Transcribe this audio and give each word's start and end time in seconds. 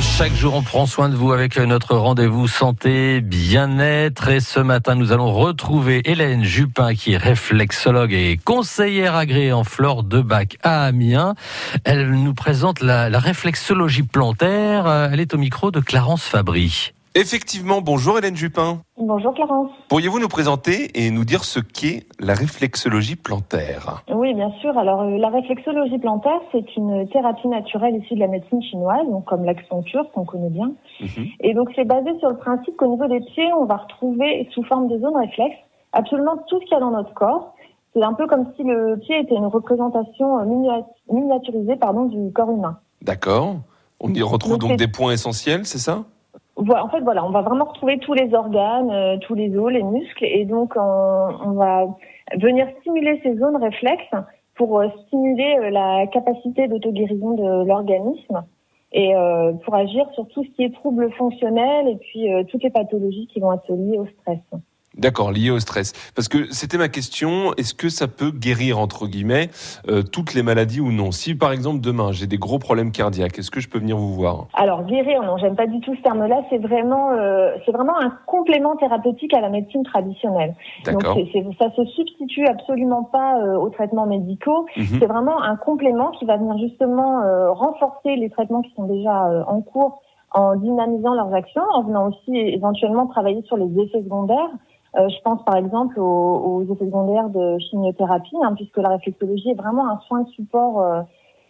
Chaque 0.00 0.34
jour, 0.34 0.54
on 0.54 0.62
prend 0.62 0.86
soin 0.86 1.08
de 1.08 1.16
vous 1.16 1.32
avec 1.32 1.58
notre 1.58 1.96
rendez-vous 1.96 2.46
santé, 2.46 3.20
bien-être. 3.20 4.28
Et 4.28 4.40
ce 4.40 4.60
matin, 4.60 4.94
nous 4.94 5.12
allons 5.12 5.32
retrouver 5.32 6.02
Hélène 6.04 6.44
Jupin, 6.44 6.94
qui 6.94 7.12
est 7.12 7.16
réflexologue 7.16 8.12
et 8.12 8.38
conseillère 8.42 9.16
agréée 9.16 9.52
en 9.52 9.64
flore 9.64 10.04
de 10.04 10.20
bac 10.20 10.58
à 10.62 10.84
Amiens. 10.84 11.34
Elle 11.84 12.10
nous 12.10 12.34
présente 12.34 12.80
la, 12.80 13.10
la 13.10 13.18
réflexologie 13.18 14.04
plantaire. 14.04 15.08
Elle 15.12 15.20
est 15.20 15.34
au 15.34 15.38
micro 15.38 15.70
de 15.70 15.80
Clarence 15.80 16.24
Fabry. 16.24 16.92
Effectivement, 17.14 17.82
bonjour 17.82 18.16
Hélène 18.16 18.36
Jupin. 18.36 18.80
Bonjour 19.04 19.34
Clarence. 19.34 19.70
Pourriez-vous 19.88 20.20
nous 20.20 20.28
présenter 20.28 20.90
et 20.94 21.10
nous 21.10 21.24
dire 21.24 21.42
ce 21.42 21.58
qu'est 21.58 22.04
la 22.20 22.34
réflexologie 22.34 23.16
plantaire? 23.16 24.04
Oui, 24.14 24.32
bien 24.32 24.52
sûr. 24.60 24.78
Alors, 24.78 25.02
euh, 25.02 25.18
la 25.18 25.28
réflexologie 25.28 25.98
plantaire, 25.98 26.38
c'est 26.52 26.76
une 26.76 27.08
thérapie 27.08 27.48
naturelle 27.48 27.96
issue 27.96 28.14
de 28.14 28.20
la 28.20 28.28
médecine 28.28 28.62
chinoise, 28.62 29.04
donc 29.10 29.24
comme 29.24 29.44
l'acupuncture 29.44 30.08
qu'on 30.12 30.24
connaît 30.24 30.50
bien. 30.50 30.70
Mhm. 31.00 31.26
Et 31.40 31.52
donc, 31.52 31.70
c'est 31.74 31.84
basé 31.84 32.10
sur 32.20 32.30
le 32.30 32.36
principe 32.36 32.76
qu'au 32.76 32.86
niveau 32.86 33.08
des 33.08 33.18
pieds, 33.20 33.52
on 33.58 33.64
va 33.64 33.78
retrouver 33.78 34.48
sous 34.54 34.62
forme 34.62 34.86
de 34.86 34.98
zone 35.00 35.16
réflexe 35.16 35.56
absolument 35.92 36.36
tout 36.48 36.60
ce 36.60 36.64
qu'il 36.66 36.72
y 36.74 36.76
a 36.76 36.80
dans 36.80 36.92
notre 36.92 37.12
corps. 37.12 37.54
C'est 37.94 38.04
un 38.04 38.12
peu 38.14 38.28
comme 38.28 38.46
si 38.56 38.62
le 38.62 38.98
pied 38.98 39.18
était 39.18 39.34
une 39.34 39.46
représentation 39.46 40.38
euh, 40.38 40.44
minia- 40.44 40.86
miniaturisée 41.10 41.74
pardon, 41.76 42.04
du 42.04 42.32
corps 42.32 42.50
humain. 42.52 42.78
D'accord. 43.02 43.56
On 44.00 44.14
y 44.14 44.22
retrouve 44.22 44.58
Donc, 44.58 44.76
des 44.76 44.88
points 44.88 45.12
essentiels, 45.12 45.66
c'est 45.66 45.78
ça? 45.78 46.04
En 46.70 46.88
fait, 46.88 47.00
voilà, 47.00 47.24
on 47.24 47.30
va 47.30 47.42
vraiment 47.42 47.64
retrouver 47.64 47.98
tous 47.98 48.14
les 48.14 48.34
organes, 48.34 48.90
euh, 48.90 49.16
tous 49.18 49.34
les 49.34 49.56
os, 49.56 49.72
les 49.72 49.82
muscles, 49.82 50.24
et 50.24 50.44
donc 50.44 50.74
on, 50.76 51.52
va 51.52 51.86
venir 52.36 52.68
stimuler 52.80 53.20
ces 53.22 53.36
zones 53.36 53.56
réflexes 53.56 54.14
pour 54.54 54.80
euh, 54.80 54.88
stimuler 55.06 55.56
euh, 55.58 55.70
la 55.70 56.06
capacité 56.06 56.68
d'auto-guérison 56.68 57.34
de 57.34 57.64
l'organisme 57.66 58.42
et 58.94 59.14
pour 59.64 59.74
agir 59.74 60.06
sur 60.12 60.28
tout 60.28 60.44
ce 60.44 60.50
qui 60.50 60.64
est 60.64 60.74
troubles 60.74 61.10
fonctionnels 61.12 61.88
et 61.88 61.96
puis 61.96 62.28
toutes 62.50 62.62
les 62.62 62.68
pathologies 62.68 63.26
qui 63.26 63.40
vont 63.40 63.54
être 63.54 63.72
liées 63.72 63.96
au 63.96 64.04
stress. 64.04 64.38
D'accord, 65.02 65.32
lié 65.32 65.50
au 65.50 65.58
stress. 65.58 65.92
Parce 66.14 66.28
que 66.28 66.50
c'était 66.52 66.78
ma 66.78 66.88
question, 66.88 67.52
est-ce 67.56 67.74
que 67.74 67.88
ça 67.88 68.06
peut 68.06 68.30
guérir, 68.30 68.78
entre 68.78 69.08
guillemets, 69.08 69.50
euh, 69.88 70.02
toutes 70.04 70.32
les 70.32 70.44
maladies 70.44 70.80
ou 70.80 70.92
non? 70.92 71.10
Si 71.10 71.34
par 71.34 71.50
exemple 71.50 71.80
demain 71.80 72.12
j'ai 72.12 72.28
des 72.28 72.38
gros 72.38 72.60
problèmes 72.60 72.92
cardiaques, 72.92 73.36
est-ce 73.38 73.50
que 73.50 73.60
je 73.60 73.68
peux 73.68 73.80
venir 73.80 73.96
vous 73.96 74.14
voir? 74.14 74.46
Alors 74.54 74.84
guérir, 74.84 75.22
non, 75.24 75.36
j'aime 75.38 75.56
pas 75.56 75.66
du 75.66 75.80
tout 75.80 75.94
ce 75.96 76.02
terme-là. 76.02 76.42
C'est 76.50 76.58
vraiment, 76.58 77.10
euh, 77.10 77.50
c'est 77.66 77.72
vraiment 77.72 77.98
un 78.00 78.12
complément 78.26 78.76
thérapeutique 78.76 79.34
à 79.34 79.40
la 79.40 79.48
médecine 79.48 79.82
traditionnelle. 79.82 80.54
Donc 80.86 81.02
c'est- 81.14 81.28
c'est- 81.32 81.46
ça 81.58 81.70
se 81.74 81.84
substitue 81.86 82.46
absolument 82.46 83.02
pas 83.02 83.40
euh, 83.40 83.56
aux 83.58 83.70
traitements 83.70 84.06
médicaux. 84.06 84.66
Mhm. 84.76 84.98
C'est 85.00 85.06
vraiment 85.06 85.42
un 85.42 85.56
complément 85.56 86.12
qui 86.12 86.26
va 86.26 86.36
venir 86.36 86.56
justement 86.58 87.22
euh, 87.22 87.50
renforcer 87.50 88.14
les 88.14 88.30
traitements 88.30 88.62
qui 88.62 88.72
sont 88.76 88.84
déjà 88.84 89.26
euh, 89.26 89.42
en 89.48 89.60
cours 89.62 90.00
en 90.34 90.56
dynamisant 90.56 91.12
leurs 91.14 91.34
actions, 91.34 91.62
en 91.74 91.82
venant 91.82 92.08
aussi 92.08 92.34
éventuellement 92.36 93.06
travailler 93.06 93.42
sur 93.42 93.56
les 93.58 93.66
effets 93.82 94.02
secondaires. 94.02 94.48
Euh, 94.98 95.08
je 95.08 95.22
pense 95.22 95.42
par 95.44 95.56
exemple 95.56 95.98
aux, 95.98 96.04
aux 96.04 96.62
effets 96.64 96.84
secondaires 96.84 97.30
de 97.30 97.58
chimiothérapie, 97.58 98.36
hein, 98.42 98.52
puisque 98.54 98.76
la 98.76 98.90
réflexologie 98.90 99.50
est 99.50 99.54
vraiment 99.54 99.88
un 99.88 99.98
soin 100.00 100.20
de 100.20 100.28
support 100.28 100.80
euh, 100.80 101.00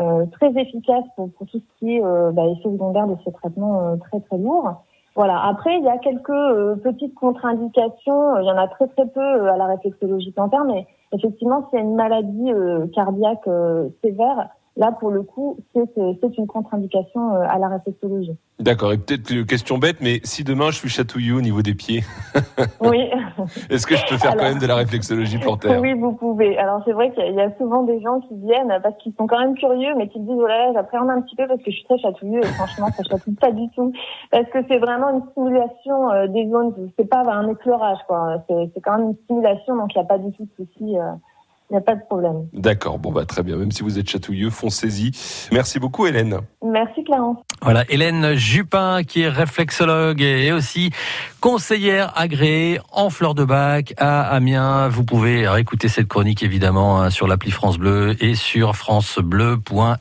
euh, 0.00 0.26
très 0.32 0.50
efficace 0.58 1.04
pour, 1.16 1.30
pour 1.32 1.46
tout 1.46 1.58
ce 1.58 1.78
qui 1.78 1.96
est 1.96 2.04
euh, 2.04 2.30
bah, 2.32 2.46
effets 2.46 2.70
secondaires 2.70 3.06
de 3.06 3.16
ces 3.24 3.32
traitements 3.32 3.80
euh, 3.80 3.96
très 3.96 4.20
très 4.20 4.38
lourds. 4.38 4.82
Voilà. 5.14 5.42
Après, 5.46 5.78
il 5.78 5.84
y 5.84 5.88
a 5.88 5.96
quelques 5.96 6.82
petites 6.82 7.14
contre-indications. 7.14 8.38
Il 8.38 8.44
y 8.44 8.50
en 8.50 8.58
a 8.58 8.68
très 8.68 8.86
très 8.88 9.06
peu 9.06 9.48
à 9.48 9.56
la 9.56 9.64
réflexologie 9.64 10.30
plantaire, 10.30 10.64
mais 10.64 10.86
effectivement, 11.12 11.66
s'il 11.68 11.78
y 11.78 11.82
a 11.82 11.84
une 11.86 11.94
maladie 11.94 12.52
cardiaque 12.94 13.48
sévère, 14.04 14.50
là 14.76 14.92
pour 14.98 15.10
le 15.10 15.22
coup, 15.22 15.58
c'est 15.74 15.98
euh, 15.98 16.12
une 16.38 16.46
contre-indication 16.46 17.34
euh, 17.34 17.46
à 17.48 17.58
la 17.58 17.68
réflexologie. 17.68 18.36
D'accord, 18.58 18.92
et 18.92 18.98
peut-être 18.98 19.30
une 19.30 19.44
question 19.44 19.76
bête, 19.78 19.98
mais 20.00 20.20
si 20.24 20.42
demain 20.44 20.70
je 20.70 20.76
suis 20.78 20.88
chatouilleux 20.88 21.34
au 21.36 21.40
niveau 21.42 21.62
des 21.62 21.74
pieds, 21.74 22.02
Oui. 22.80 23.10
est-ce 23.70 23.86
que 23.86 23.96
je 23.96 24.06
peux 24.08 24.16
faire 24.16 24.34
quand 24.36 24.44
même 24.44 24.58
de 24.58 24.66
la 24.66 24.74
réflexologie 24.76 25.38
plantaire 25.38 25.80
Oui, 25.80 25.92
vous 25.94 26.12
pouvez. 26.12 26.56
Alors 26.58 26.82
c'est 26.84 26.92
vrai 26.92 27.12
qu'il 27.12 27.34
y 27.34 27.40
a- 27.40 27.54
souvent 27.58 27.82
des 27.84 28.00
gens 28.00 28.20
qui 28.20 28.34
viennent 28.36 28.72
parce 28.82 28.96
qu'ils 28.98 29.12
sont 29.18 29.26
quand 29.26 29.38
même 29.38 29.54
curieux, 29.56 29.94
mais 29.96 30.08
qui 30.08 30.18
se 30.18 30.24
disent 30.24 30.38
oh 30.38 30.46
là 30.46 30.66
là, 30.66 30.72
j'appréhende 30.74 31.10
un 31.10 31.20
petit 31.20 31.36
peu 31.36 31.46
parce 31.46 31.60
que 31.62 31.70
je 31.70 31.76
suis 31.76 31.84
très 31.84 31.98
chatouilleux 31.98 32.40
et 32.40 32.46
franchement 32.46 32.88
ça 32.96 33.02
chatouille 33.02 33.34
pas 33.34 33.50
du 33.52 33.68
tout 33.70 33.92
parce 34.30 34.46
que 34.50 34.58
c'est 34.68 34.78
vraiment 34.78 35.10
une 35.10 35.22
stimulation 35.32 36.10
euh, 36.10 36.26
des 36.26 36.48
zones. 36.50 36.74
C'est 36.98 37.08
pas 37.08 37.20
un 37.30 37.48
éclairage 37.50 37.98
quoi. 38.06 38.42
C'est 38.48 38.70
c'est 38.74 38.80
quand 38.80 38.98
même 38.98 39.08
une 39.08 39.16
stimulation 39.24 39.76
donc 39.76 39.94
il 39.94 39.98
n'y 39.98 40.04
a 40.04 40.08
pas 40.08 40.18
du 40.18 40.32
tout 40.32 40.44
de 40.44 40.64
souci. 40.64 40.98
euh, 40.98 41.12
Il 41.70 41.72
n'y 41.74 41.78
a 41.78 41.80
pas 41.80 41.96
de 41.96 42.02
problème. 42.08 42.46
D'accord, 42.52 42.98
bon 42.98 43.10
bah 43.10 43.24
très 43.24 43.42
bien, 43.42 43.56
même 43.56 43.72
si 43.72 43.82
vous 43.82 43.98
êtes 43.98 44.08
chatouilleux, 44.08 44.50
foncez-y. 44.50 45.10
Merci 45.52 45.80
beaucoup 45.80 46.06
Hélène. 46.06 46.38
Merci 46.64 47.02
Clarence. 47.02 47.38
Voilà, 47.60 47.84
Hélène 47.88 48.34
Jupin, 48.34 49.02
qui 49.02 49.22
est 49.22 49.28
réflexologue 49.28 50.20
et 50.20 50.52
aussi 50.52 50.90
conseillère 51.40 52.12
agréée 52.16 52.78
en 52.92 53.10
fleur 53.10 53.34
de 53.34 53.44
bac 53.44 53.94
à 53.96 54.22
Amiens. 54.22 54.88
Vous 54.88 55.04
pouvez 55.04 55.48
réécouter 55.48 55.88
cette 55.88 56.06
chronique 56.06 56.44
évidemment 56.44 57.00
hein, 57.00 57.10
sur 57.10 57.26
l'appli 57.26 57.50
France 57.50 57.78
Bleu 57.78 58.14
et 58.20 58.36
sur 58.36 58.76
francebleu.fr. 58.76 59.96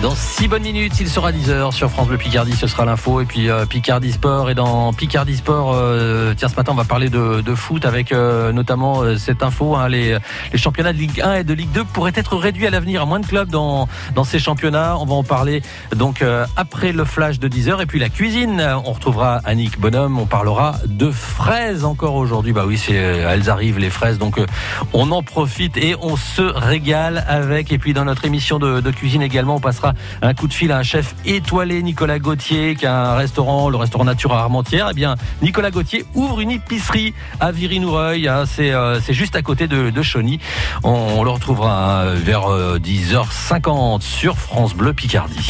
Dans 0.00 0.14
six 0.14 0.46
bonnes 0.46 0.62
minutes, 0.62 1.00
il 1.00 1.08
sera 1.08 1.32
10h 1.32 1.72
sur 1.72 1.90
France 1.90 2.06
Bleu 2.06 2.18
Picardie, 2.18 2.52
ce 2.52 2.68
sera 2.68 2.84
l'info. 2.84 3.20
Et 3.20 3.24
puis 3.24 3.50
euh, 3.50 3.66
Picardie 3.66 4.12
Sport. 4.12 4.48
Et 4.48 4.54
dans 4.54 4.92
Picardie 4.92 5.36
Sport, 5.36 5.72
euh, 5.74 6.34
tiens, 6.36 6.46
ce 6.46 6.54
matin, 6.54 6.70
on 6.70 6.76
va 6.76 6.84
parler 6.84 7.08
de, 7.10 7.40
de 7.40 7.54
foot 7.56 7.84
avec 7.84 8.12
euh, 8.12 8.52
notamment 8.52 9.00
euh, 9.02 9.16
cette 9.16 9.42
info. 9.42 9.74
hein, 9.74 9.88
les, 9.88 10.16
les 10.52 10.58
championnats 10.58 10.92
de 10.92 10.98
Ligue 10.98 11.20
1 11.20 11.34
et 11.34 11.44
de 11.44 11.52
Ligue 11.52 11.72
2 11.72 11.82
pourraient 11.82 12.12
être 12.14 12.36
réduits 12.36 12.68
à 12.68 12.70
l'avenir 12.70 13.02
à 13.02 13.06
moins 13.06 13.18
de 13.18 13.26
clubs 13.26 13.48
dans, 13.48 13.88
dans 14.14 14.22
ces 14.22 14.38
championnats. 14.38 14.96
On 15.00 15.04
va 15.04 15.14
en 15.14 15.24
parler 15.24 15.62
donc 15.96 16.22
euh, 16.22 16.46
après 16.54 16.92
le 16.92 17.04
flash 17.04 17.40
de 17.40 17.48
10h. 17.48 17.82
Et 17.82 17.86
puis 17.86 17.98
la 17.98 18.08
cuisine, 18.08 18.64
on 18.86 18.92
retrouvera 18.92 19.40
Annick 19.44 19.80
Bonhomme. 19.80 20.16
On 20.20 20.26
parlera 20.26 20.76
de 20.86 21.10
fraises 21.10 21.84
encore 21.84 22.14
aujourd'hui. 22.14 22.52
Bah 22.52 22.62
oui, 22.68 22.78
c'est, 22.78 22.94
elles 22.94 23.50
arrivent 23.50 23.80
les 23.80 23.90
fraises. 23.90 24.18
Donc 24.18 24.38
euh, 24.38 24.46
on 24.92 25.10
en 25.10 25.24
profite 25.24 25.76
et 25.76 25.96
on 26.00 26.16
se 26.16 26.42
régale 26.42 27.24
avec. 27.26 27.72
Et 27.72 27.78
puis 27.78 27.94
dans 27.94 28.04
notre 28.04 28.24
émission 28.24 28.60
de 28.60 28.90
cuisine 28.92 29.22
également, 29.22 29.56
on 29.56 29.60
passera 29.60 29.87
un 30.22 30.34
coup 30.34 30.48
de 30.48 30.52
fil 30.52 30.72
à 30.72 30.78
un 30.78 30.82
chef 30.82 31.14
étoilé, 31.24 31.82
Nicolas 31.82 32.18
Gauthier, 32.18 32.76
qui 32.76 32.86
a 32.86 33.12
un 33.12 33.16
restaurant, 33.16 33.68
le 33.68 33.76
restaurant 33.76 34.04
Nature 34.04 34.32
à 34.32 34.40
Armentières. 34.40 34.88
Eh 34.90 34.94
bien, 34.94 35.16
Nicolas 35.42 35.70
Gauthier 35.70 36.04
ouvre 36.14 36.40
une 36.40 36.50
épicerie 36.50 37.14
à 37.40 37.52
Viry-Noureuil. 37.52 38.28
hein. 38.28 38.44
c'est, 38.46 38.72
euh, 38.72 39.00
c'est 39.00 39.14
juste 39.14 39.36
à 39.36 39.42
côté 39.42 39.68
de, 39.68 39.90
de 39.90 40.02
Chauny. 40.02 40.40
On, 40.82 41.22
le 41.22 41.30
retrouvera 41.30 42.02
hein, 42.02 42.14
vers 42.14 42.50
euh, 42.50 42.78
10h50 42.78 44.02
sur 44.02 44.36
France 44.36 44.74
Bleu 44.74 44.92
Picardie. 44.92 45.38